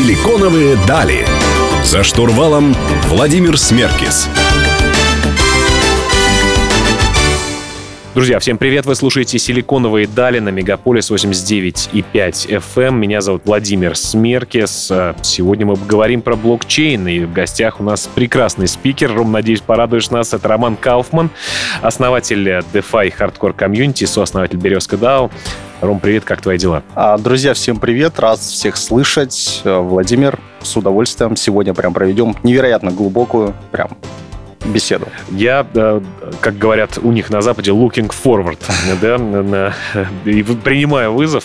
[0.00, 1.26] Силиконовые дали.
[1.84, 2.74] За штурвалом
[3.08, 4.30] Владимир Смеркис.
[8.14, 8.86] Друзья, всем привет!
[8.86, 12.92] Вы слушаете «Силиконовые дали» на Мегаполис 89,5 FM.
[12.92, 14.90] Меня зовут Владимир Смеркес.
[15.20, 19.12] Сегодня мы поговорим про блокчейн, и в гостях у нас прекрасный спикер.
[19.14, 20.32] Ром, надеюсь, порадуешь нас.
[20.32, 21.28] Это Роман Кауфман,
[21.82, 25.30] основатель DeFi Hardcore Community, сооснователь Березка DAO.
[25.80, 26.82] Ром, привет, как твои дела?
[26.94, 29.62] А, друзья, всем привет, рад всех слышать.
[29.64, 33.96] Владимир, с удовольствием сегодня прям проведем невероятно глубокую, прям
[34.66, 35.08] беседу.
[35.30, 35.66] Я,
[36.40, 38.58] как говорят у них на Западе, looking forward,
[39.00, 39.74] да,
[40.26, 41.44] и принимаю вызов.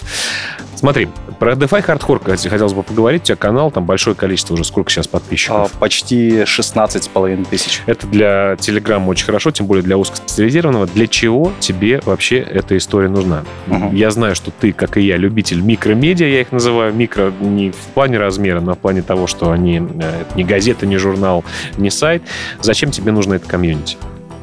[0.76, 1.08] Смотри,
[1.40, 3.24] про DeFi Hardcore хотелось бы поговорить.
[3.24, 4.64] У тебя канал, там большое количество уже.
[4.64, 5.72] Сколько сейчас подписчиков?
[5.74, 7.82] А, почти 16 с половиной тысяч.
[7.86, 10.88] Это для Телеграма очень хорошо, тем более для узкоспециализированного.
[10.88, 13.44] Для чего тебе вообще эта история нужна?
[13.68, 13.92] Угу.
[13.94, 17.94] Я знаю, что ты, как и я, любитель микромедиа, я их называю микро не в
[17.94, 21.44] плане размера, но в плане того, что они э, не газета, не журнал,
[21.78, 22.24] не сайт.
[22.62, 23.98] Зачем тебе нужно это комьюнити?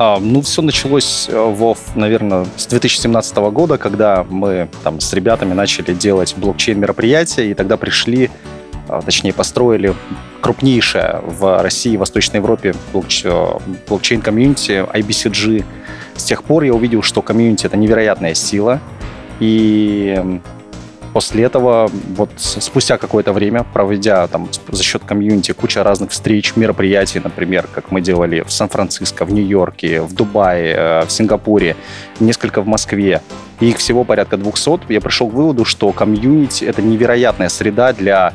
[0.05, 5.55] А, ну, все началось, э, Вов, наверное, с 2017 года, когда мы там с ребятами
[5.55, 8.29] начали делать блокчейн-мероприятия, и тогда пришли,
[8.89, 9.95] а, точнее, построили
[10.41, 15.65] крупнейшее в России и Восточной Европе э, блокчейн-комьюнити IBCG.
[16.17, 18.81] С тех пор я увидел, что комьюнити— это невероятная сила,
[19.39, 20.41] и
[21.13, 27.21] После этого, вот спустя какое-то время, проведя там за счет комьюнити куча разных встреч, мероприятий,
[27.23, 31.77] например, как мы делали в Сан-Франциско, в Нью-Йорке, в Дубае, э, в Сингапуре,
[32.19, 33.21] несколько в Москве,
[33.61, 38.33] и их всего порядка 200, я пришел к выводу, что комьюнити— это невероятная среда для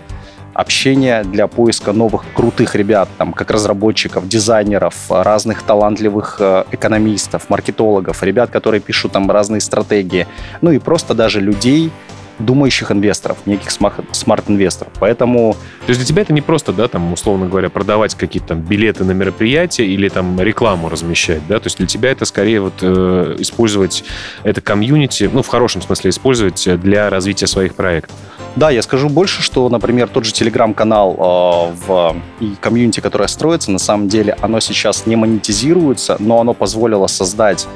[0.58, 8.24] общения, для поиска новых крутых ребят, там, как разработчиков, дизайнеров, разных талантливых э, экономистов, маркетологов,
[8.24, 10.26] ребят, которые пишут там разные стратегии,
[10.62, 11.92] ну и просто даже людей,
[12.40, 14.94] думающих инвесторов, неких смарт-инвесторов.
[15.00, 15.56] Поэтому...
[15.86, 19.04] То есть для тебя это не просто, да, там, условно говоря, продавать какие-то там билеты
[19.04, 21.60] на мероприятия или там рекламу размещать, да?
[21.60, 24.04] То есть для тебя это скорее вот э, использовать
[24.44, 28.16] это комьюнити, ну, в хорошем смысле использовать для развития своих проектов.
[28.56, 33.72] Да, я скажу больше, что, например, тот же телеграм-канал э, в и комьюнити, которое строится,
[33.72, 37.68] на самом деле, оно сейчас не монетизируется, но оно позволило создать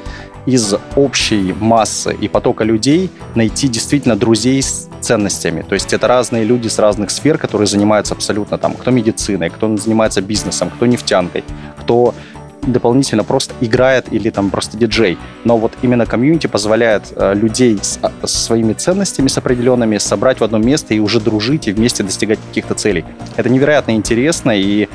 [0.46, 5.62] из общей массы и потока людей найти действительно друзей с ценностями.
[5.62, 9.76] То есть это разные люди с разных сфер, которые занимаются абсолютно там, кто медициной, кто
[9.76, 11.44] занимается бизнесом, кто нефтянкой,
[11.80, 12.14] кто
[12.62, 15.18] дополнительно просто играет или там просто диджей.
[15.44, 20.40] Но вот именно комьюнити позволяет э, людей с, а, с своими ценностями, с определенными, собрать
[20.40, 23.04] в одно место и уже дружить и вместе достигать каких-то целей.
[23.36, 24.88] Это невероятно интересно, и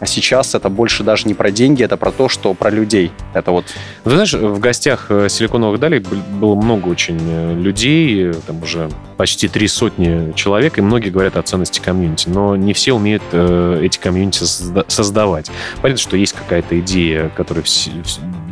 [0.00, 3.10] а сейчас это больше даже не про деньги, это про то, что про людей.
[3.34, 3.64] Это вот...
[4.04, 9.48] Вы знаешь, в гостях э, Силиконовых далей было много очень э, людей, там уже почти
[9.48, 13.98] три сотни человек, и многие говорят о ценности комьюнити, но не все умеют э, эти
[13.98, 14.44] комьюнити
[14.88, 15.50] создавать.
[15.82, 17.90] Понятно, что есть какая-то идея, которой все,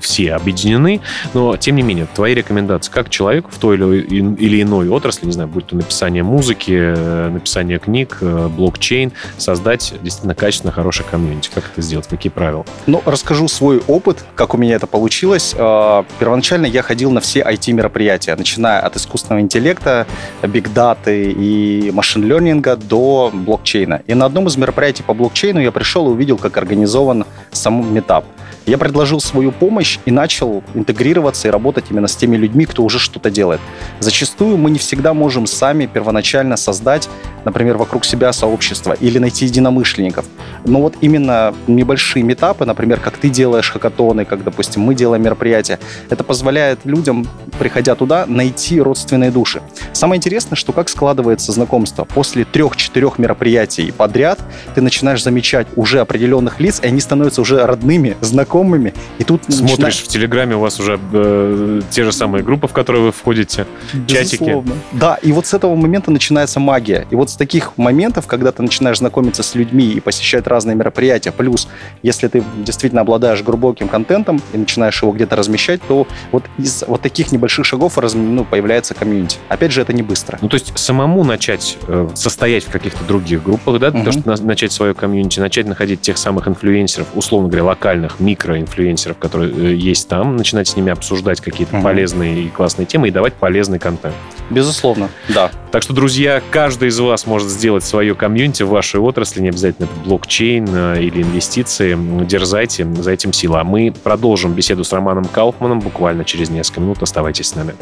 [0.00, 1.00] все объединены,
[1.32, 5.48] но тем не менее, твои рекомендации как человеку в той или иной отрасли, не знаю,
[5.48, 11.50] будь то написание музыки, написание книг, блокчейн, создать действительно качественно хороший комьюнити комьюнити?
[11.54, 12.06] Как это сделать?
[12.06, 12.64] Какие правила?
[12.86, 15.54] Ну, расскажу свой опыт, как у меня это получилось.
[15.58, 20.06] А, первоначально я ходил на все IT-мероприятия, начиная от искусственного интеллекта,
[20.42, 24.02] бигдаты и машин-лернинга до блокчейна.
[24.06, 28.24] И на одном из мероприятий по блокчейну я пришел и увидел, как организован сам метап.
[28.66, 32.98] Я предложил свою помощь и начал интегрироваться и работать именно с теми людьми, кто уже
[32.98, 33.60] что-то делает.
[34.00, 37.08] Зачастую мы не всегда можем сами первоначально создать,
[37.44, 40.26] например, вокруг себя сообщество или найти единомышленников.
[40.64, 45.78] Но вот именно небольшие метапы, например, как ты делаешь хакатоны, как, допустим, мы делаем мероприятия,
[46.10, 47.24] это позволяет людям,
[47.60, 49.62] приходя туда, найти родственные души.
[49.92, 52.02] Самое интересное, что как складывается знакомство.
[52.02, 54.40] После трех-четырех мероприятий подряд
[54.74, 58.94] ты начинаешь замечать уже определенных лиц, и они становятся уже родными, знакомыми знакомыми.
[59.18, 59.98] И тут смотришь начинаешь...
[59.98, 64.72] в Телеграме у вас уже э, те же самые группы, в которые вы входите, Безусловно.
[64.72, 64.98] чатики.
[64.98, 67.06] Да, и вот с этого момента начинается магия.
[67.10, 71.32] И вот с таких моментов, когда ты начинаешь знакомиться с людьми и посещать разные мероприятия,
[71.32, 71.68] плюс,
[72.02, 77.02] если ты действительно обладаешь глубоким контентом и начинаешь его где-то размещать, то вот из вот
[77.02, 79.38] таких небольших шагов раз, ну, появляется комьюнити.
[79.48, 80.38] Опять же, это не быстро.
[80.40, 83.98] Ну, то есть самому начать э, состоять в каких-то других группах, да, угу.
[83.98, 89.18] того, чтобы начать свое комьюнити, начать находить тех самых инфлюенсеров, условно говоря, локальных, микро микроинфлюенсеров,
[89.18, 91.84] которые э, есть там, начинать с ними обсуждать какие-то угу.
[91.84, 94.14] полезные и классные темы и давать полезный контент.
[94.50, 95.50] Безусловно, да.
[95.72, 99.86] Так что, друзья, каждый из вас может сделать свое комьюнити в вашей отрасли, не обязательно
[99.86, 101.96] это блокчейн э, или инвестиции.
[102.24, 103.60] Дерзайте, за этим сила.
[103.60, 107.02] А мы продолжим беседу с Романом Кауфманом буквально через несколько минут.
[107.02, 107.74] Оставайтесь с нами.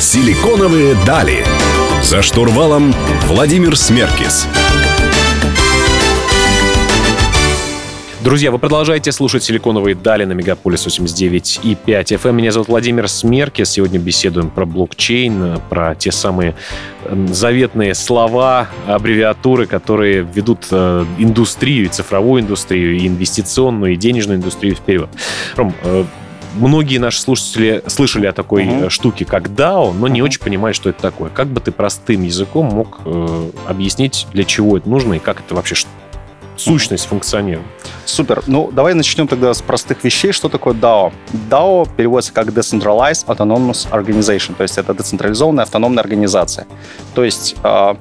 [0.00, 1.44] Силиконовые дали.
[2.06, 2.94] За штурвалом
[3.24, 4.46] Владимир Смеркис.
[8.22, 12.32] Друзья, вы продолжаете слушать «Силиконовые дали» на Мегаполис 89 и 5 FM.
[12.34, 13.70] Меня зовут Владимир Смеркис.
[13.70, 16.54] Сегодня беседуем про блокчейн, про те самые
[17.10, 25.08] заветные слова, аббревиатуры, которые ведут э, индустрию, и цифровую индустрию, инвестиционную, и денежную индустрию вперед.
[25.56, 26.04] Ром, э,
[26.56, 28.90] многие наши слушатели слышали о такой uh-huh.
[28.90, 31.30] штуке, как DAO, но не очень понимают, что это такое.
[31.30, 35.54] Как бы ты простым языком мог э, объяснить, для чего это нужно и как это
[35.54, 35.76] вообще
[36.56, 37.66] сущность функционирует?
[38.04, 38.42] Супер.
[38.46, 40.32] Ну, давай начнем тогда с простых вещей.
[40.32, 41.12] Что такое DAO?
[41.50, 46.66] DAO переводится как Decentralized Autonomous Organization, то есть это децентрализованная автономная организация.
[47.14, 47.94] То есть э,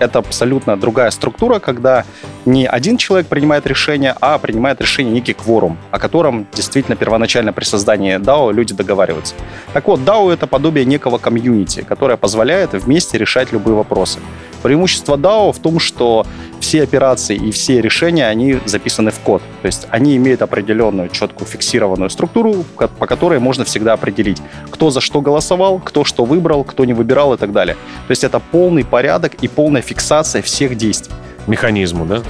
[0.00, 2.04] это абсолютно другая структура, когда
[2.46, 7.64] не один человек принимает решение, а принимает решение некий кворум, о котором действительно первоначально при
[7.64, 9.34] создании DAO люди договариваются.
[9.72, 14.18] Так вот, DAO— это подобие некого комьюнити, которое позволяет вместе решать любые вопросы.
[14.62, 16.26] Преимущество DAO в том, что
[16.60, 19.42] все операции и все решения, они записаны в код.
[19.62, 22.64] То есть они имеют определенную четкую фиксированную структуру,
[22.98, 24.38] по которой можно всегда определить,
[24.70, 27.76] кто за что голосовал, кто что выбрал, кто не выбирал и так далее.
[28.06, 31.14] То есть это полный порядок и полная фиксация всех действий
[31.50, 32.22] механизму, да?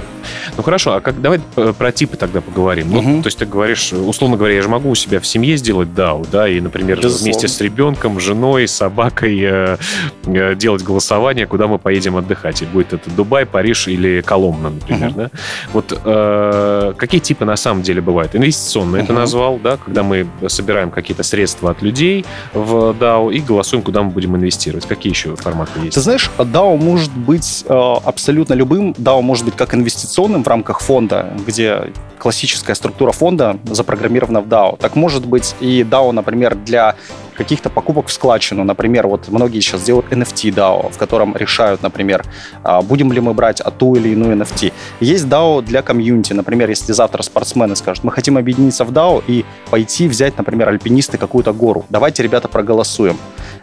[0.57, 1.39] Ну хорошо, а как давай
[1.77, 2.93] про типы тогда поговорим.
[2.95, 3.07] Угу.
[3.07, 5.89] Ну, то есть ты говоришь, условно говоря, я же могу у себя в семье сделать
[5.89, 7.23] DAO, да, и, например, Безусловно.
[7.23, 9.77] вместе с ребенком, женой, собакой э,
[10.25, 12.61] э, делать голосование, куда мы поедем отдыхать.
[12.61, 15.17] И будет это Дубай, Париж или Коломна, например, угу.
[15.17, 15.29] да?
[15.73, 18.35] Вот э, какие типы на самом деле бывают?
[18.35, 19.07] Инвестиционные угу.
[19.07, 24.01] ты назвал, да, когда мы собираем какие-то средства от людей в DAO и голосуем, куда
[24.01, 24.85] мы будем инвестировать.
[24.85, 25.95] Какие еще форматы есть?
[25.95, 27.73] Ты знаешь, DAO может быть э,
[28.03, 28.91] абсолютно любым.
[28.91, 34.77] DAO может быть как инвестиционным в рамках фонда, где классическая структура фонда запрограммирована в DAO.
[34.77, 36.95] Так может быть и DAO, например, для
[37.41, 38.63] каких-то покупок в складчину.
[38.63, 42.23] Например, вот многие сейчас делают NFT DAO, в котором решают, например,
[42.63, 44.71] а, будем ли мы брать ту или иную NFT.
[44.99, 46.33] Есть DAO для комьюнити.
[46.33, 51.17] Например, если завтра спортсмены скажут, мы хотим объединиться в DAO и пойти взять, например, альпинисты
[51.17, 51.85] какую-то гору.
[51.89, 53.17] Давайте, ребята, проголосуем.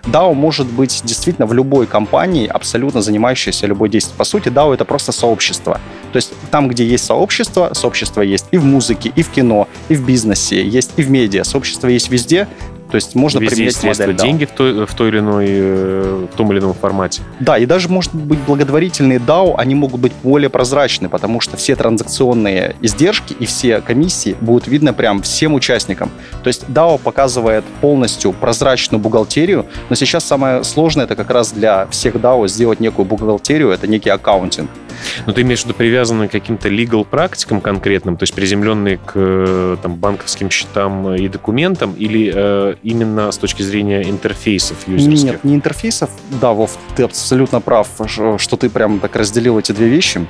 [0.05, 4.19] DAO может быть действительно в любой компании, абсолютно занимающейся любой действием.
[4.19, 5.81] По сути, DAO— это просто сообщество.
[6.13, 9.95] То есть там, где есть сообщество, сообщество есть и в музыке, и в кино, и
[9.95, 11.45] в бизнесе, есть и в медиа.
[11.45, 12.49] Сообщество есть везде,
[12.91, 16.37] то есть можно Везде применять модель деньги в той, в той или иной, э, в
[16.37, 17.23] том или ином формате.
[17.39, 21.77] Да, и даже, может быть, благотворительные DAO, они могут быть более прозрачны, потому что все
[21.77, 26.11] транзакционные издержки и все комиссии будут видны прям всем участникам.
[26.43, 31.87] То есть DAO показывает полностью прозрачную бухгалтерию, но сейчас самое сложное это как раз для
[31.89, 34.71] всех DAO сделать некую бухгалтерию, это некий аккаунтинг.
[35.27, 39.13] Но ты имеешь в виду привязанные к каким-то legal практикам конкретным, то есть приземленные к
[39.15, 45.33] э, там, банковским счетам и документам, или э, именно с точки зрения интерфейсов юзерских?
[45.33, 46.11] Нет, не интерфейсов.
[46.41, 50.27] Да, Вов, ты абсолютно прав, что ты прям так разделил эти две вещи.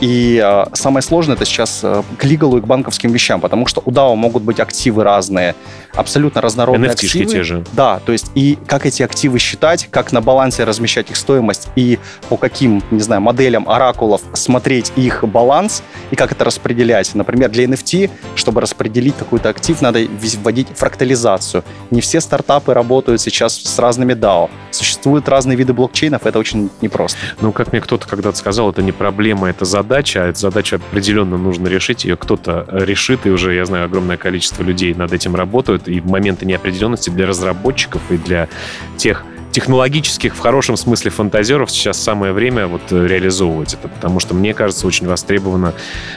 [0.00, 3.82] И э, самое сложное это сейчас э, к лигалу и к банковским вещам, потому что
[3.84, 5.54] у DAO могут быть активы разные,
[5.94, 7.26] абсолютно разнородные NFT активы.
[7.26, 7.64] те же.
[7.72, 11.98] Да, то есть и как эти активы считать, как на балансе размещать их стоимость и
[12.30, 17.14] по каким, не знаю, моделям оракулов смотреть их баланс и как это распределять.
[17.14, 20.00] Например, для NFT, чтобы распределить какой-то актив, надо
[20.42, 21.62] вводить фрактализацию.
[21.90, 24.48] Не все стартапы работают сейчас с разными DAO.
[24.70, 27.18] Существуют разные виды блокчейнов, это очень непросто.
[27.42, 30.76] Ну, как мне кто-то когда-то сказал, это не проблема, это задача задача, а эта задача
[30.76, 35.34] определенно нужно решить, ее кто-то решит, и уже, я знаю, огромное количество людей над этим
[35.34, 38.48] работают, и в моменты неопределенности для разработчиков и для
[38.96, 44.54] тех технологических, в хорошем смысле, фантазеров сейчас самое время вот реализовывать это, потому что, мне
[44.54, 45.74] кажется, очень востребована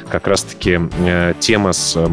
[0.08, 2.08] как раз-таки э, тема с э,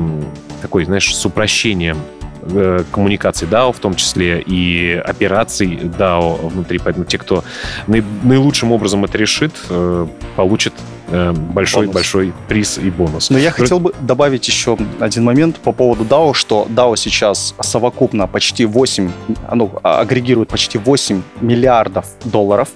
[0.62, 1.99] такой, знаешь, с упрощением
[2.40, 6.79] э, коммуникаций DAO, в том числе и операций DAO внутри.
[6.83, 7.45] Поэтому те, кто
[7.87, 10.73] наилучшим образом это решит, э, получат
[11.11, 13.31] большой-большой э, приз и бонус.
[13.31, 18.26] Но я хотел бы добавить еще один момент по поводу DAO, что DAO сейчас совокупно
[18.26, 19.11] почти 8,
[19.55, 22.69] ну, агрегирует почти 8 миллиардов долларов,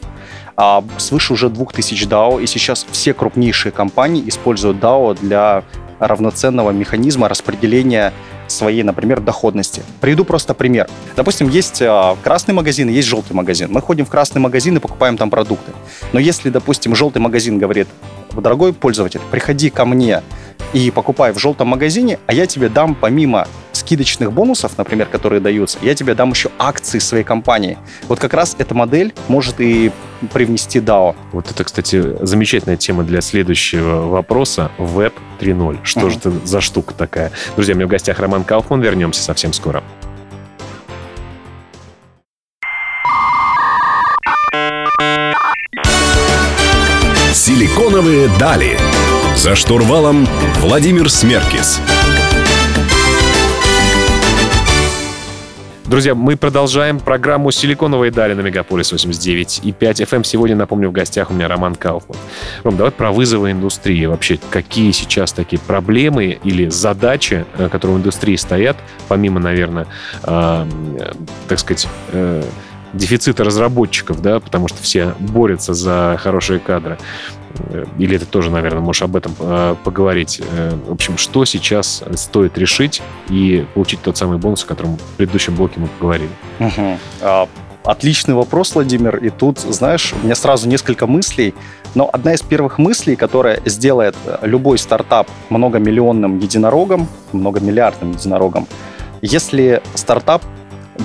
[0.56, 5.64] а свыше уже 2000 DAO, и сейчас все крупнейшие компании используют DAO для
[5.98, 8.12] равноценного механизма распределения
[8.46, 9.82] своей, например, доходности.
[10.00, 10.88] Приведу просто пример.
[11.16, 13.68] Допустим, есть а, красный магазин, есть желтый магазин.
[13.70, 15.72] Мы ходим в красный магазин и покупаем там продукты.
[16.12, 17.88] Но если, допустим, желтый магазин говорит,
[18.32, 20.22] дорогой пользователь, приходи ко мне
[20.72, 23.46] и покупай в желтом магазине, а я тебе дам помимо
[23.84, 27.76] скидочных бонусов, например, которые даются, я тебе дам еще акции своей компании.
[28.08, 29.92] Вот как раз эта модель может и
[30.32, 31.14] привнести DAO.
[31.32, 34.70] Вот это, кстати, замечательная тема для следующего вопроса.
[34.78, 35.80] Веб 3.0.
[35.82, 37.30] Что же это за штука такая?
[37.56, 38.80] Друзья, у меня в гостях Роман Кауфман.
[38.80, 39.82] Вернемся совсем скоро.
[47.34, 48.78] Силиконовые дали.
[49.36, 50.26] За штурвалом
[50.60, 51.80] Владимир Смеркис.
[55.86, 60.16] Друзья, мы продолжаем программу «Силиконовые дали» на Мегаполис 89 и 5 FM.
[60.16, 60.24] Эм.
[60.24, 62.16] Сегодня, напомню, в гостях у меня Роман Кауфман.
[62.62, 64.06] Ром, давай про вызовы индустрии.
[64.06, 69.86] Вообще, какие сейчас такие проблемы или задачи, э, которые в индустрии стоят, помимо, наверное,
[70.22, 70.66] э,
[71.48, 72.42] так сказать, э,
[72.94, 76.98] дефицита разработчиков, да, потому что все борются за хорошие кадры.
[77.70, 80.40] Э, или это тоже, наверное, можешь об этом э, поговорить.
[80.52, 85.16] Э, в общем, что сейчас стоит решить и получить тот самый бонус, о котором в
[85.16, 86.30] предыдущем блоке мы поговорили?
[86.60, 87.48] Угу.
[87.84, 89.16] Отличный вопрос, Владимир.
[89.16, 91.54] И тут, знаешь, у меня сразу несколько мыслей.
[91.94, 98.66] Но одна из первых мыслей, которая сделает любой стартап многомиллионным единорогом, многомиллиардным единорогом,
[99.20, 100.42] если стартап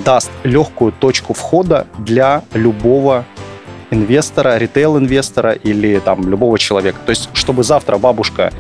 [0.06, 3.26] даст легкую точку входа для любого
[3.92, 7.00] инвестора, ритейл-инвестора или там любого человека.
[7.06, 8.52] То есть, чтобы завтра бабушка,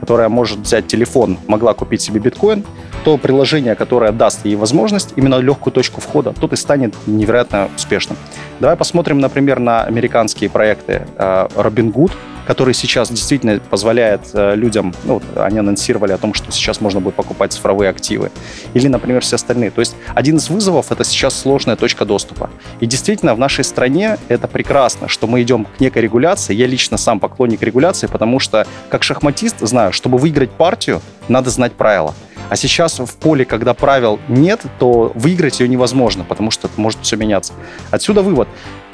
[0.00, 2.64] которая может взять телефон, могла купить себе биткоин,
[3.08, 8.18] то приложение, которое даст ей возможность, именно легкую точку входа, тот и станет невероятно успешным.
[8.60, 12.12] Давай посмотрим, например, на американские проекты э, Robinhood,
[12.46, 17.14] который сейчас действительно позволяет э, людям, ну, они анонсировали о том, что сейчас можно будет
[17.14, 18.30] покупать цифровые активы.
[18.74, 19.70] Или, например, все остальные.
[19.70, 22.50] То есть один из вызовов— это сейчас сложная точка доступа.
[22.80, 26.54] И действительно, в нашей стране это прекрасно, что мы идем к некой регуляции.
[26.54, 31.72] Я лично сам поклонник регуляции, потому что как шахматист знаю, чтобы выиграть партию, надо знать
[31.72, 32.14] правила.
[32.48, 37.16] А сейчас в поле, когда правил нет, то выиграть ее невозможно, потому что может все
[37.16, 37.52] меняться.
[37.90, 38.48] Отсюда вывод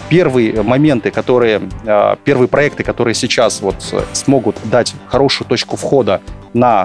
[0.09, 3.77] первые моменты, которые, а, первые проекты, которые сейчас вот
[4.13, 6.21] смогут дать хорошую точку входа
[6.53, 6.85] на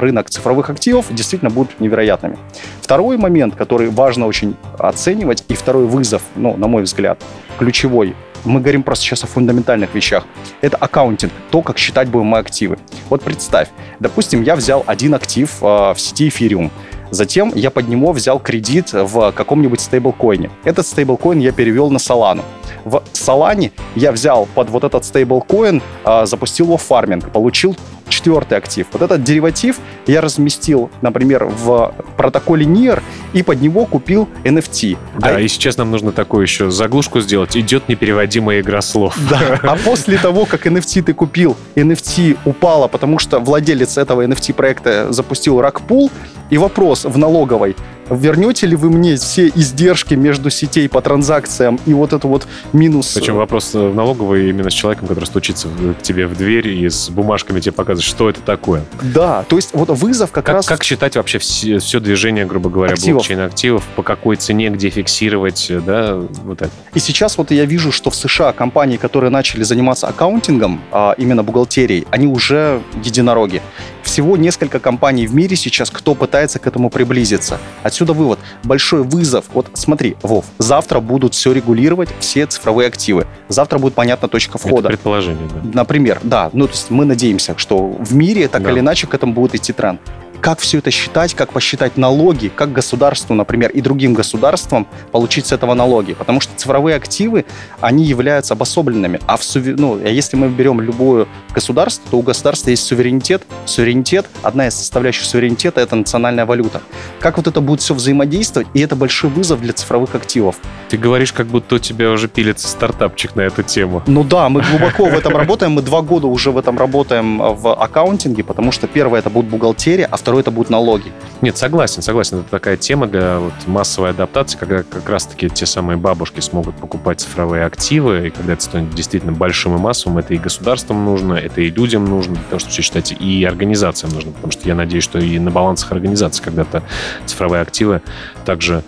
[0.00, 2.38] рынок цифровых активов, действительно будут невероятными.
[2.80, 7.22] Второй момент, который важно очень оценивать, и второй вызов, ну, на мой взгляд,
[7.58, 10.24] ключевой, мы говорим просто сейчас о фундаментальных вещах,
[10.60, 12.78] это аккаунтинг, то, как считать будем мы активы.
[13.08, 13.68] Вот представь,
[13.98, 16.70] допустим, я взял один актив э, в сети Ethereum,
[17.10, 20.50] Затем я под него взял кредит в каком-нибудь стейблкоине.
[20.64, 22.42] Этот стейблкоин я перевел на Solana.
[22.84, 27.76] В Solana я взял под вот этот стейблкоин, а, запустил его в фарминг, получил
[28.10, 28.86] четвертый актив.
[28.92, 33.02] Вот этот дериватив я разместил, например, в протоколе NIR
[33.32, 34.98] и под него купил NFT.
[35.18, 35.40] Да, а...
[35.40, 37.56] и сейчас нам нужно такую еще заглушку сделать.
[37.56, 39.16] Идет непереводимая игра слов.
[39.30, 44.54] Да, а после того, как NFT ты купил, NFT упала, потому что владелец этого NFT
[44.54, 46.10] проекта запустил ракпул,
[46.50, 47.76] и вопрос в налоговой,
[48.10, 53.12] вернете ли вы мне все издержки между сетей по транзакциям и вот это вот минус...
[53.14, 57.10] Причем вопрос в налоговой именно с человеком, который стучится к тебе в дверь и с
[57.10, 58.84] бумажками тебе показывает, что это такое.
[59.02, 60.66] Да, то есть вот вызов как, как раз...
[60.66, 63.22] Как считать вообще все, все движение, грубо говоря, активов.
[63.22, 66.72] блокчейн активов, по какой цене, где фиксировать, да, вот это.
[66.94, 71.42] И сейчас вот я вижу, что в США компании, которые начали заниматься аккаунтингом, а именно
[71.42, 73.62] бухгалтерией, они уже единороги.
[74.02, 77.58] Всего несколько компаний в мире сейчас, кто пытается к этому приблизиться.
[77.82, 78.38] Отсюда вывод.
[78.64, 79.46] Большой вызов.
[79.52, 83.26] Вот смотри, Вов, завтра будут все регулировать, все цифровые активы.
[83.48, 84.88] Завтра будет понятна точка входа.
[84.88, 85.70] Это предположение, да.
[85.74, 86.50] Например, да.
[86.52, 88.70] Ну, то есть мы надеемся, что в мире так да.
[88.70, 90.00] или иначе к этому будет идти тренд
[90.40, 95.52] как все это считать, как посчитать налоги, как государству, например, и другим государствам получить с
[95.52, 96.14] этого налоги.
[96.14, 97.44] Потому что цифровые активы,
[97.80, 99.20] они являются обособленными.
[99.26, 103.42] А в ну, а если мы берем любое государство, то у государства есть суверенитет.
[103.66, 106.80] Суверенитет, одна из составляющих суверенитета, это национальная валюта.
[107.20, 110.56] Как вот это будет все взаимодействовать, и это большой вызов для цифровых активов.
[110.88, 114.02] Ты говоришь, как будто у тебя уже пилится стартапчик на эту тему.
[114.06, 117.74] Ну да, мы глубоко в этом работаем, мы два года уже в этом работаем в
[117.74, 121.12] аккаунтинге, потому что первое это будет бухгалтерия, а второе второй это будут налоги.
[121.40, 122.38] Нет, согласен, согласен.
[122.38, 127.20] Это такая тема для вот массовой адаптации, когда как раз-таки те самые бабушки смогут покупать
[127.20, 131.62] цифровые активы, и когда это станет действительно большим и массовым, это и государствам нужно, это
[131.62, 135.36] и людям нужно, потому что, считать, и организациям нужно, потому что я надеюсь, что и
[135.40, 136.84] на балансах организаций когда-то
[137.26, 138.00] цифровые активы
[138.44, 138.84] также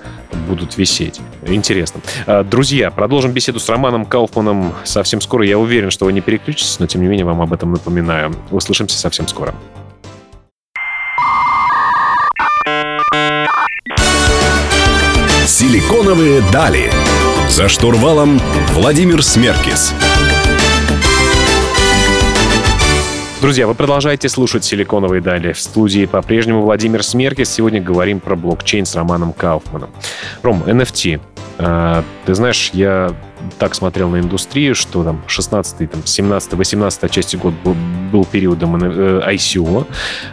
[0.49, 1.21] будут висеть.
[1.45, 2.03] Интересно.
[2.27, 5.45] А, друзья, продолжим беседу с Романом Кауфманом совсем скоро.
[5.45, 8.33] Я уверен, что вы не переключитесь, но тем не менее вам об этом напоминаю.
[8.53, 9.53] Услышимся совсем скоро.
[15.53, 16.91] Силиконовые дали.
[17.51, 18.41] За штурвалом
[18.71, 19.93] Владимир Смеркис.
[23.43, 25.53] Друзья, вы продолжаете слушать «Силиконовые дали».
[25.53, 27.51] В студии по-прежнему Владимир Смеркис.
[27.51, 29.91] Сегодня говорим про блокчейн с Романом Кауфманом.
[30.43, 31.21] Ром, NFT.
[31.59, 33.15] А, ты знаешь, я
[33.59, 37.77] так смотрел на индустрию, что там 16 там, 17 18 части год был,
[38.11, 39.87] был периодом э, ICO,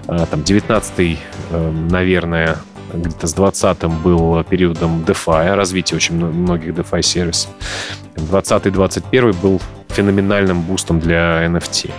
[0.07, 0.93] а, там 19
[1.51, 2.57] э, наверное,
[2.93, 7.51] где-то с 20-м был периодом DeFi, развития очень многих DeFi сервисов.
[8.15, 11.91] 20-21 был феноменальным бустом для NFT.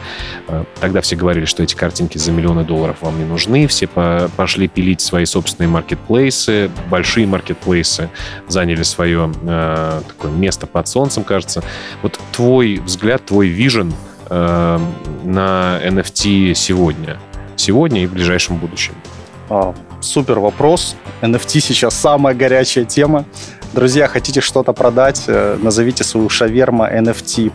[0.49, 3.89] Э, тогда все говорили, что эти картинки за миллионы долларов вам не нужны, все
[4.37, 8.09] пошли пилить свои собственные маркетплейсы, большие маркетплейсы
[8.49, 11.63] заняли свое э, такое место под солнцем, кажется.
[12.03, 13.93] Вот твой взгляд, твой вижен
[14.29, 14.79] э,
[15.25, 17.19] на NFT сегодня,
[17.57, 18.95] сегодня и в ближайшем будущем?
[20.01, 20.97] Супер вопрос.
[21.21, 23.27] NFT сейчас самая горячая тема.
[23.73, 27.53] Друзья, хотите что-то продать, э, назовите свою шаверма NFT+,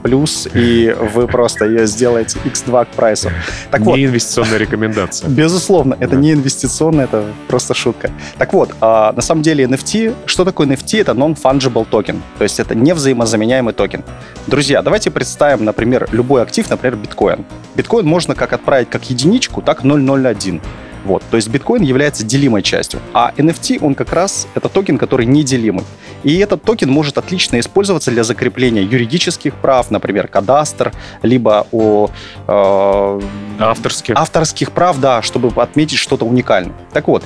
[0.54, 3.32] и вы просто ее сделаете x2 к прайсу.
[3.70, 5.28] Так не вот, инвестиционная рекомендация.
[5.30, 6.22] Безусловно, это да.
[6.22, 8.12] не инвестиционная, это просто шутка.
[8.38, 11.02] Так вот, а, на самом деле NFT, что такое NFT?
[11.02, 14.04] Это non-fungible токен, то есть это невзаимозаменяемый токен.
[14.48, 17.44] Друзья, давайте представим, например, любой актив, например, биткоин.
[17.75, 20.62] Биткоин можно как отправить как единичку, так 001.
[21.06, 25.28] Вот, то есть биткоин является делимой частью, а NFT, он как раз, это токен, который
[25.28, 25.86] неделимый.
[26.24, 32.10] И этот токен может отлично использоваться для закрепления юридических прав, например, кадастр, либо о...
[32.48, 33.22] Э,
[33.60, 34.16] авторских.
[34.18, 36.76] Авторских прав, да, чтобы отметить что-то уникальное.
[36.92, 37.24] Так вот,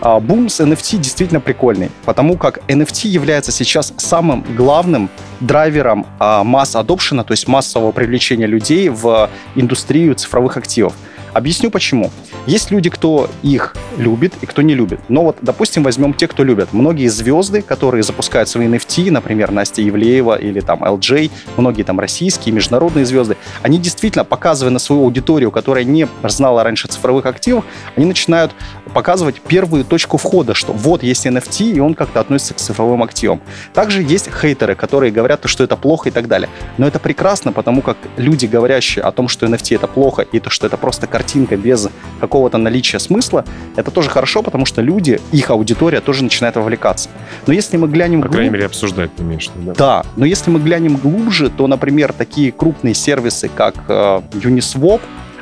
[0.00, 5.10] а, бум с NFT действительно прикольный, потому как NFT является сейчас самым главным
[5.40, 10.94] драйвером а, масс-адопшена, то есть массового привлечения людей в индустрию цифровых активов.
[11.32, 12.10] Объясню почему.
[12.46, 15.00] Есть люди, кто их любит и кто не любит.
[15.08, 16.72] Но вот, допустим, возьмем те, кто любят.
[16.72, 22.54] Многие звезды, которые запускают свои NFT, например, Настя Евлеева или там LJ, многие там российские,
[22.54, 27.64] международные звезды, они действительно, показывая на свою аудиторию, которая не знала раньше цифровых активов,
[27.96, 28.52] они начинают
[28.94, 33.40] показывать первую точку входа, что вот есть NFT, и он как-то относится к цифровым активам.
[33.72, 36.48] Также есть хейтеры, которые говорят, что это плохо и так далее.
[36.78, 40.50] Но это прекрасно, потому как люди, говорящие о том, что NFT это плохо, и то,
[40.50, 41.88] что это просто картинка без
[42.30, 43.44] какого-то наличия смысла,
[43.76, 47.10] это тоже хорошо, потому что люди, их аудитория тоже начинает вовлекаться.
[47.46, 48.22] Но если мы глянем...
[48.22, 49.74] По крайней мере, обсуждать ты имеешь да?
[49.74, 55.00] Да, но если мы глянем глубже, то, например, такие крупные сервисы, как э, Uniswap,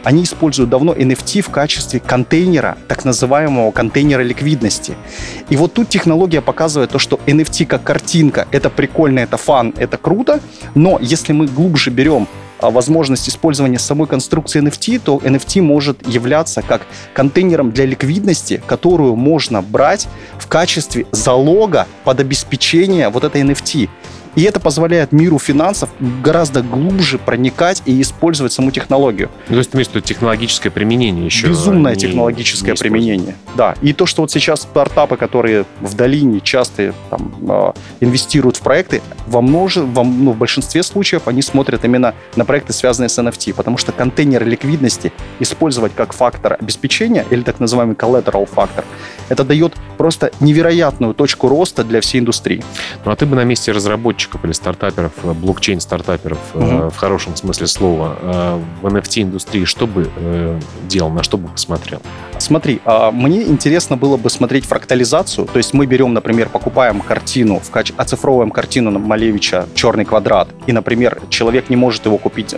[0.09, 4.95] они используют давно NFT в качестве контейнера, так называемого контейнера ликвидности.
[5.51, 9.99] И вот тут технология показывает то, что NFT как картинка, это прикольно, это фан, это
[9.99, 10.41] круто,
[10.75, 12.27] но если мы глубже берем
[12.59, 19.15] а, возможность использования самой конструкции NFT, то NFT может являться как контейнером для ликвидности, которую
[19.15, 23.91] можно брать в качестве залога под обеспечение вот этой NFT.
[24.37, 25.91] И это позволяет миру финансов
[26.23, 29.31] гораздо глубже проникать и использовать саму технологию.
[29.49, 31.49] Ну, то есть, ты имеешь технологическое применение еще?
[31.49, 33.35] Безумное не, технологическое не применение.
[33.57, 33.75] Да.
[33.83, 39.03] И то, что вот сейчас стартапы, которые в долине часто там, а, инвестируют в проекты,
[39.27, 43.55] во множе, во, ну, в большинстве случаев они смотрят именно на проекты, связанные с NFT,
[43.55, 48.85] потому что контейнер ликвидности использовать как фактор обеспечения или так называемый collateral фактор,
[49.29, 52.63] это дает просто невероятную точку роста для всей индустрии.
[53.05, 56.91] Ну а ты бы на месте разработчика разработчиков или стартаперов, э, блокчейн-стартаперов угу.
[56.91, 60.11] в хорошем смысле слова э, в NFT-индустрии, что бы
[60.89, 62.01] делал, на что бы посмотрел?
[62.39, 65.47] Смотри, а, мне интересно было бы смотреть фрактализацию.
[65.47, 67.61] То есть мы берем, например, покупаем картину,
[67.97, 72.55] оцифровываем картину Малевича «Черный квадрат», и, например, человек не может его купить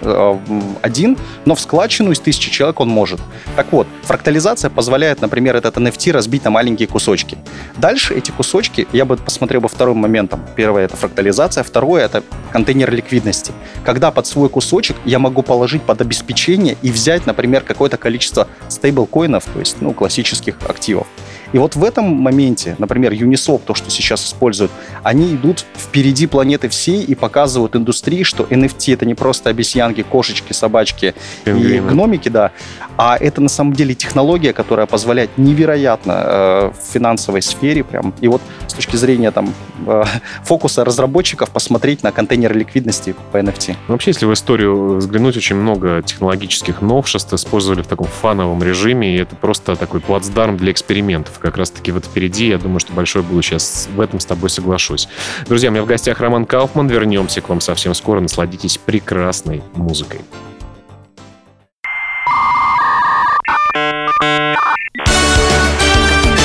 [0.83, 3.21] один, но в складчину из тысячи человек он может.
[3.57, 7.39] Так вот, фрактализация позволяет, например, этот NFT разбить на маленькие кусочки.
[7.77, 10.41] Дальше эти кусочки, я бы посмотрел бы вторым моментом.
[10.57, 11.65] Первое— это фрактализация.
[11.65, 13.53] Второе— это контейнер ликвидности.
[13.85, 19.45] Когда под свой кусочек я могу положить под обеспечение и взять, например, какое-то количество стейблкоинов,
[19.45, 21.07] то есть ну, классических активов.
[21.53, 24.71] И вот в этом моменте, например, Uniswap, то, что сейчас используют,
[25.03, 30.53] они идут впереди планеты всей и показывают индустрии, что NFT это не просто обезьянки, кошечки,
[30.53, 31.77] собачки Пингвины.
[31.77, 32.53] и гномики, да,
[32.97, 38.15] а это на самом деле технология, которая позволяет невероятно э, в финансовой сфере прям.
[38.21, 39.53] И вот с точки зрения там
[39.87, 40.05] э,
[40.45, 43.77] фокуса разработчиков посмотреть на контейнер ликвидности по NFT.
[43.89, 49.19] Вообще, если в историю взглянуть, очень много технологических новшеств использовали в таком фановом режиме, и
[49.19, 52.49] это просто такой плацдарм для экспериментов как раз-таки вот впереди.
[52.49, 53.59] Я думаю, что большое будущее.
[53.95, 55.09] В этом с тобой соглашусь.
[55.47, 56.87] Друзья, у меня в гостях Роман Кауфман.
[56.89, 58.21] Вернемся к вам совсем скоро.
[58.21, 60.21] Насладитесь прекрасной музыкой.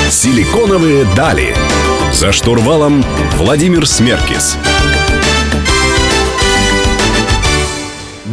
[0.09, 1.55] Силиконовые дали.
[2.13, 3.03] За штурвалом
[3.37, 4.57] Владимир Смеркис.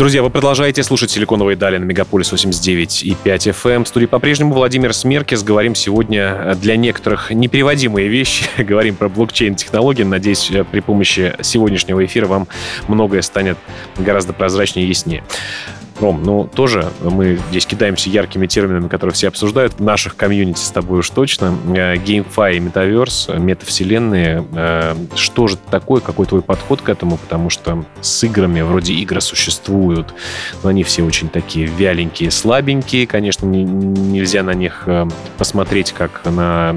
[0.03, 3.71] Друзья, вы продолжаете слушать «Силиконовые дали» на Мегаполис 89 и 5 FM.
[3.71, 3.85] Эм.
[3.85, 5.45] В студии по-прежнему Владимир Смеркис.
[5.45, 8.45] Говорим сегодня для некоторых непереводимые вещи.
[8.61, 10.03] Говорим про блокчейн-технологии.
[10.03, 12.49] Надеюсь, при помощи сегодняшнего эфира вам
[12.88, 13.59] многое станет
[13.97, 15.23] гораздо прозрачнее и яснее.
[16.03, 19.75] Ром, ну тоже мы здесь кидаемся яркими терминами, которые все обсуждают.
[19.75, 21.57] В наших комьюнити с тобой уж точно.
[21.69, 24.45] Э, GameFi Metaverse, метавселенные.
[24.53, 26.01] Э, что же такое?
[26.01, 27.19] Какой твой подход к этому?
[27.19, 30.12] Потому что с играми, вроде игры существуют,
[30.65, 33.07] но они все очень такие вяленькие, слабенькие.
[33.07, 35.07] Конечно, не, нельзя на них э,
[35.38, 36.75] посмотреть как на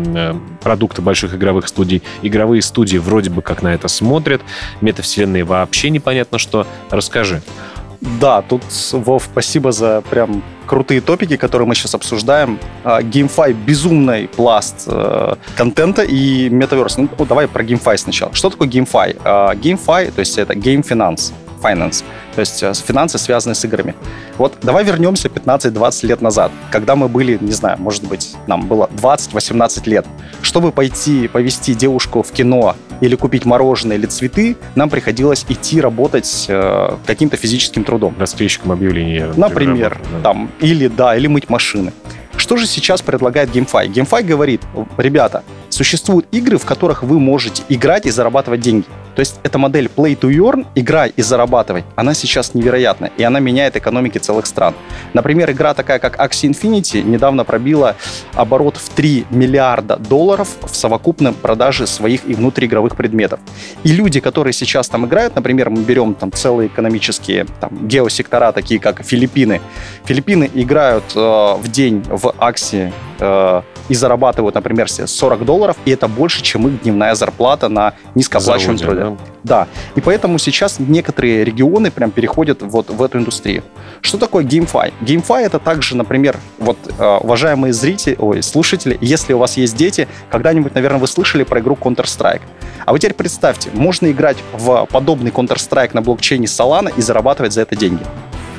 [0.61, 2.03] продукты больших игровых студий.
[2.21, 4.43] Игровые студии вроде бы как на это смотрят.
[4.81, 6.67] Метавселенные вообще непонятно что.
[6.91, 7.41] Расскажи.
[8.19, 12.59] Да, тут, Вов, спасибо за прям крутые топики, которые мы сейчас обсуждаем.
[12.83, 16.97] GameFi— безумный пласт э, контента и метаверс.
[16.97, 18.33] Ну, давай про GameFi сначала.
[18.33, 19.17] Что такое GameFi?
[19.23, 20.83] GameFi, то есть это Game
[21.61, 22.03] Finance
[22.35, 23.95] то есть э, финансы, связанные с играми.
[24.37, 28.89] Вот давай вернемся 15-20 лет назад, когда мы были, не знаю, может быть, нам было
[29.01, 30.05] 20-18 лет.
[30.41, 36.45] Чтобы пойти повести девушку в кино или купить мороженое или цветы, нам приходилось идти работать
[36.49, 38.15] э, каким-то физическим трудом.
[38.19, 39.31] Расстрельщиком объявления.
[39.35, 40.21] Например, работы, да.
[40.21, 41.93] там, или да, или мыть машины.
[42.35, 43.87] Что же сейчас предлагает GameFi?
[43.87, 44.61] GameFi говорит,
[44.97, 48.85] ребята, существуют игры, в которых вы можете играть и зарабатывать деньги.
[49.15, 53.39] То есть эта модель play to earn, играй и зарабатывай, она сейчас невероятна, и она
[53.39, 54.73] меняет экономики целых стран.
[55.13, 57.95] Например, игра такая, как Axie Infinity, недавно пробила
[58.33, 63.39] оборот в 3 миллиарда долларов в совокупной продаже своих и внутриигровых предметов.
[63.83, 68.79] И люди, которые сейчас там играют, например, мы берем там целые экономические там, геосектора, такие
[68.79, 69.61] как Филиппины.
[70.05, 76.07] Филиппины играют э, в день в Axie э, и зарабатывают, например, 40 долларов, и это
[76.07, 78.99] больше, чем их дневная зарплата на низкооплачиваемом труде.
[78.99, 79.17] Да?
[79.43, 79.67] да.
[79.95, 83.63] И поэтому сейчас некоторые регионы прям переходят вот в эту индустрию.
[84.01, 84.93] Что такое GameFi?
[85.01, 90.07] GameFi это также, например, вот, э, уважаемые зрители, ой, слушатели, если у вас есть дети,
[90.29, 92.41] когда-нибудь, наверное, вы слышали про игру Counter-Strike.
[92.85, 97.61] А вы теперь представьте, можно играть в подобный Counter-Strike на блокчейне Solana и зарабатывать за
[97.61, 98.03] это деньги.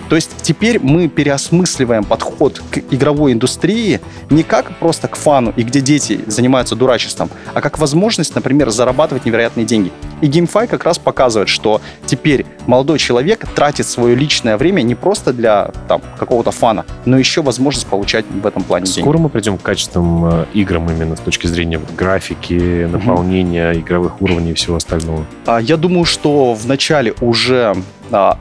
[0.09, 5.63] То есть теперь мы переосмысливаем подход к игровой индустрии не как просто к фану и
[5.63, 9.93] где дети занимаются дурачеством, а как возможность, например, зарабатывать невероятные деньги.
[10.21, 15.33] И GameFi как раз показывает, что теперь молодой человек тратит свое личное время не просто
[15.33, 19.05] для там, какого-то фана, но еще возможность получать в этом плане Скоро деньги.
[19.05, 23.81] Скоро мы придем к качественным э, играм именно с точки зрения графики, наполнения mm-hmm.
[23.81, 25.27] игровых уровней и всего остального.
[25.47, 27.75] А, я думаю, что в начале уже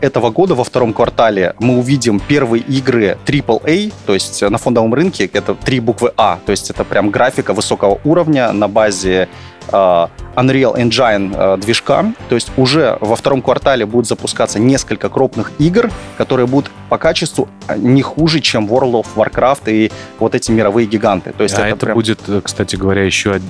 [0.02, 5.30] этого года, во втором квартале, мы увидим первые игры AAA, то есть на фондовом рынке
[5.32, 10.76] это три буквы А, то есть это прям графика высокого уровня на базе Э, Unreal
[10.76, 12.14] Engine э, движка.
[12.30, 17.48] То есть уже во втором квартале будет запускаться несколько крупных игр, которые будут по качеству
[17.68, 21.34] э, не хуже, чем World of Warcraft и вот эти мировые гиганты.
[21.38, 21.96] То есть а это, это прям...
[21.96, 23.42] будет, кстати говоря, еще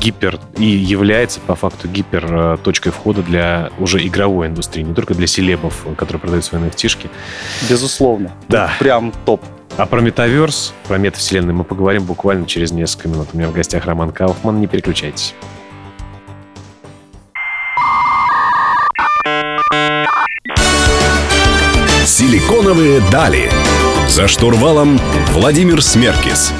[0.00, 5.26] гипер и является по факту гипер точкой входа для уже игровой индустрии, не только для
[5.26, 7.08] селебов, которые продают свои nft
[7.68, 8.30] Безусловно.
[8.48, 8.72] Да.
[8.78, 9.42] Прям топ.
[9.76, 13.28] А про метаверс, про метавселенную мы поговорим буквально через несколько минут.
[13.32, 14.60] У меня в гостях Роман Кауфман.
[14.60, 15.34] Не переключайтесь.
[22.24, 23.50] Силиконовые дали.
[24.08, 24.98] За штурвалом
[25.34, 26.54] Владимир Смеркис.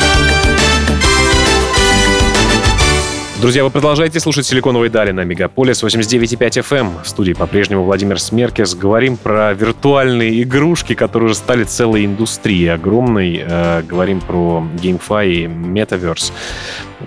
[3.40, 6.76] Друзья, вы продолжаете слушать «Силиконовые дали» на Мегаполис 89.5 FM.
[6.80, 6.92] Эм.
[7.02, 8.74] В студии по-прежнему Владимир Смеркис.
[8.74, 13.42] Говорим про виртуальные игрушки, которые уже стали целой индустрией огромной.
[13.46, 15.50] Э, говорим про GameFi и.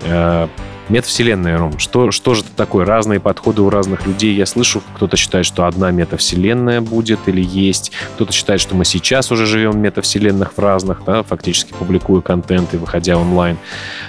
[0.02, 0.48] Э,
[0.88, 2.86] Метавселенная, Ром, что, что же это такое?
[2.86, 4.34] Разные подходы у разных людей.
[4.34, 7.92] Я слышу, кто-то считает, что одна метавселенная будет или есть.
[8.14, 12.72] Кто-то считает, что мы сейчас уже живем в метавселенных в разных, да, фактически публикуя контент
[12.72, 13.58] и выходя онлайн.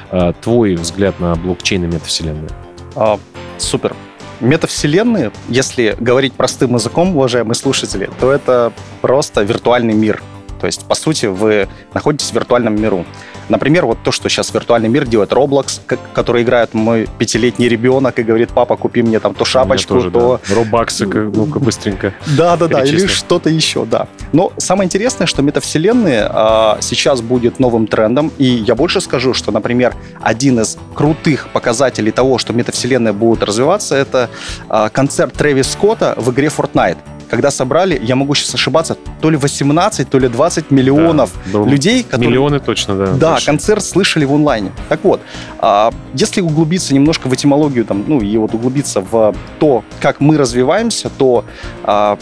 [0.10, 2.50] А, твой взгляд на блокчейн и метавселенную?
[2.96, 3.20] А,
[3.58, 3.94] супер.
[4.40, 10.24] Метавселенные, если говорить простым языком, уважаемые слушатели, то это просто виртуальный мир.
[10.62, 13.06] То есть, по сути, вы находитесь в виртуальном миру.
[13.50, 15.82] Например, вот то, что сейчас виртуальный мир делает Roblox,
[16.14, 20.40] который играет мой пятилетний ребенок и говорит, папа, купи мне там то шапочку, тоже, то...
[20.48, 20.56] Да.
[20.56, 22.14] Робаксы, ну-ка быстренько.
[22.38, 24.08] Да-да-да, или что-то еще, да.
[24.32, 29.52] Но самое интересное, что метавселенные а, сейчас будет новым трендом, и я больше скажу, что,
[29.52, 34.30] например, один из крутых показателей того, что метавселенная будет развиваться, это
[34.68, 36.98] а, концерт Трэвис Скотта в игре Fortnite
[37.30, 42.04] когда собрали, я могу сейчас ошибаться, то ли 18, то ли 20 миллионов да, людей,
[42.04, 42.30] которые...
[42.30, 43.06] Миллионы точно, да.
[43.14, 43.46] Да, больше.
[43.46, 44.72] концерт слышали в онлайне.
[44.90, 45.22] Так вот,
[45.60, 50.38] а, если углубиться немножко в этимологию, там, ну, и вот углубиться в то, как мы
[50.38, 51.46] развиваемся, то
[51.84, 52.18] а,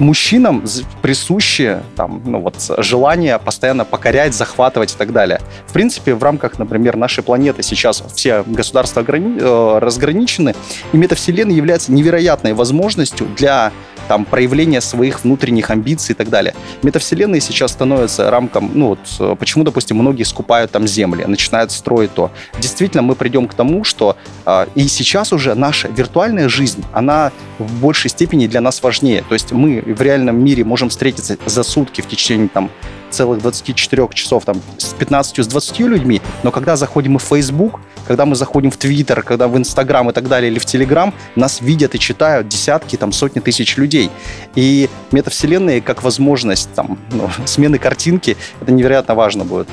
[0.00, 0.64] мужчинам
[1.02, 5.40] присуще там, ну, вот, желание постоянно покорять, захватывать и так далее.
[5.66, 9.38] В принципе, в рамках, например, нашей планеты сейчас все государства ограни...
[9.40, 10.54] Э, разграничены,
[10.92, 13.72] и метавселенная является невероятной возможностью для
[14.08, 16.54] там, проявления своих внутренних амбиций и так далее.
[16.82, 22.12] Метавселенные сейчас становятся рамком, ну вот, э, почему, допустим, многие скупают там земли, начинают строить
[22.14, 22.32] то.
[22.58, 27.72] Действительно, мы придем к тому, что э, и сейчас уже наша виртуальная жизнь, она в
[27.80, 29.24] большей степени для нас важнее.
[29.28, 32.70] То есть мы в реальном мире можем встретиться за сутки в течение там
[33.10, 38.26] целых 24 часов там с 15 с 20 людьми, но когда заходим в Facebook, когда
[38.26, 41.94] мы заходим в Twitter, когда в Instagram и так далее, или в Telegram, нас видят
[41.94, 44.10] и читают десятки, там, сотни тысяч людей.
[44.56, 49.68] И метавселенные как возможность там, ну, смены картинки, это невероятно важно будет.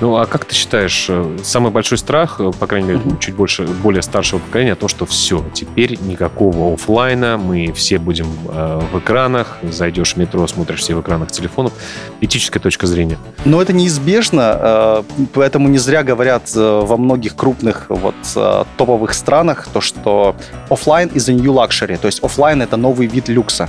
[0.00, 3.18] Ну, а как ты считаешь, э, самый большой страх, э, по крайней мере, mm-hmm.
[3.18, 8.80] чуть больше, более старшего поколения, то, что все, теперь никакого офлайна, мы все будем э,
[8.92, 11.72] в экранах, зайдешь в метро, смотришь все в экранах телефонов.
[12.20, 13.18] Этическая точка зрения.
[13.44, 15.02] Но это неизбежно, э,
[15.32, 20.36] поэтому не зря говорят э, во многих крупных вот э, топовых странах то, что
[20.68, 23.68] офлайн is a new luxury, то есть офлайн это новый вид люкса.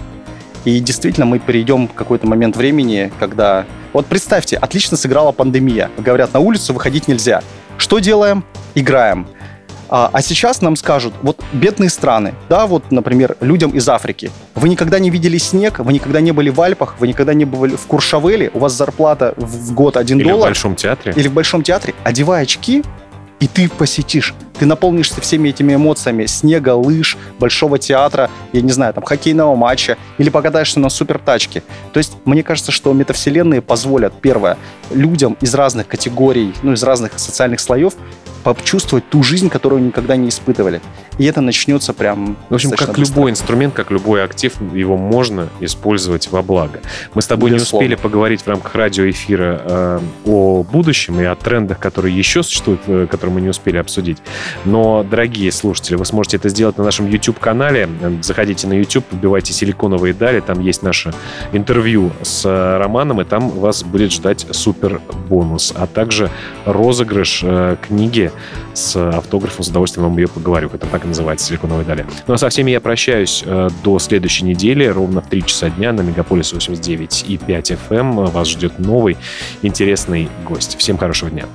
[0.63, 3.65] И действительно мы перейдем в какой-то момент времени, когда...
[3.93, 5.89] Вот представьте, отлично сыграла пандемия.
[5.97, 7.41] Говорят, на улицу выходить нельзя.
[7.77, 8.43] Что делаем?
[8.75, 9.27] Играем.
[9.93, 14.69] А, а сейчас нам скажут, вот бедные страны, да, вот, например, людям из Африки, вы
[14.69, 17.85] никогда не видели снег, вы никогда не были в Альпах, вы никогда не были в
[17.87, 20.37] Куршавеле, у вас зарплата в год 1 или доллар.
[20.37, 21.13] Или в Большом театре.
[21.17, 21.93] Или в Большом театре.
[22.05, 22.83] Одевай очки,
[23.41, 24.33] и ты посетишь.
[24.57, 29.97] Ты наполнишься всеми этими эмоциями снега, лыж, большого театра, я не знаю, там, хоккейного матча,
[30.19, 31.63] или покатаешься на супертачке.
[31.91, 34.57] То есть, мне кажется, что метавселенные позволят, первое,
[34.91, 37.95] людям из разных категорий, ну, из разных социальных слоев
[38.41, 40.81] почувствовать ту жизнь, которую никогда не испытывали.
[41.17, 42.37] И это начнется прям...
[42.49, 43.03] В общем, как быстро.
[43.03, 46.81] любой инструмент, как любой актив, его можно использовать во благо.
[47.13, 47.83] Мы с тобой Безусловно.
[47.83, 52.81] не успели поговорить в рамках радиоэфира э, о будущем и о трендах, которые еще существуют,
[52.87, 54.17] э, которые мы не успели обсудить.
[54.65, 57.89] Но, дорогие слушатели, вы сможете это сделать на нашем YouTube-канале.
[58.21, 61.13] Заходите на YouTube, вбивайте «Силиконовые дали», там есть наше
[61.51, 66.29] интервью с э, Романом, и там вас будет ждать супер бонус, а также
[66.65, 68.30] розыгрыш э, книги
[68.73, 69.63] с автографом.
[69.63, 70.69] С удовольствием вам ее поговорю.
[70.73, 72.09] Это так и называется «Силиконовая долина».
[72.27, 74.85] Ну а со всеми я прощаюсь э, до следующей недели.
[74.85, 79.17] Ровно в 3 часа дня на Мегаполис 89 и 5 FM эм вас ждет новый
[79.61, 80.77] интересный гость.
[80.77, 81.45] Всем хорошего дня.